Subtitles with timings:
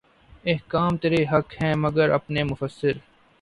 [0.45, 2.93] احکام ترے حق ہیں مگر اپنے مفسر